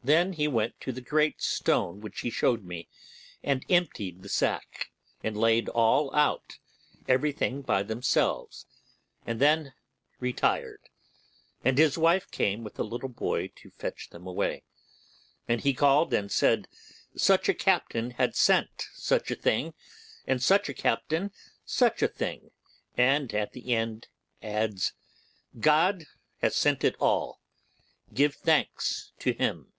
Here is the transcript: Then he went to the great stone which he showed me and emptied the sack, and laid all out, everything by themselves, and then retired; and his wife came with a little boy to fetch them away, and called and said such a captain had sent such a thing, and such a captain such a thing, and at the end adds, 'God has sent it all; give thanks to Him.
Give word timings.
Then 0.00 0.34
he 0.34 0.46
went 0.48 0.80
to 0.82 0.92
the 0.92 1.00
great 1.02 1.42
stone 1.42 2.00
which 2.00 2.20
he 2.20 2.30
showed 2.30 2.64
me 2.64 2.88
and 3.42 3.66
emptied 3.68 4.22
the 4.22 4.28
sack, 4.30 4.90
and 5.24 5.36
laid 5.36 5.68
all 5.68 6.14
out, 6.14 6.60
everything 7.08 7.60
by 7.62 7.82
themselves, 7.82 8.64
and 9.26 9.38
then 9.40 9.74
retired; 10.20 10.88
and 11.64 11.76
his 11.76 11.98
wife 11.98 12.30
came 12.30 12.62
with 12.64 12.78
a 12.78 12.84
little 12.84 13.08
boy 13.10 13.48
to 13.56 13.70
fetch 13.70 14.08
them 14.08 14.24
away, 14.26 14.62
and 15.48 15.60
called 15.76 16.14
and 16.14 16.30
said 16.32 16.68
such 17.16 17.48
a 17.48 17.52
captain 17.52 18.12
had 18.12 18.34
sent 18.36 18.88
such 18.94 19.30
a 19.32 19.36
thing, 19.36 19.74
and 20.26 20.42
such 20.42 20.68
a 20.70 20.74
captain 20.74 21.32
such 21.66 22.02
a 22.02 22.08
thing, 22.08 22.50
and 22.96 23.34
at 23.34 23.52
the 23.52 23.74
end 23.74 24.06
adds, 24.42 24.94
'God 25.60 26.06
has 26.38 26.54
sent 26.54 26.82
it 26.84 26.94
all; 27.00 27.40
give 28.14 28.36
thanks 28.36 29.12
to 29.18 29.32
Him. 29.32 29.72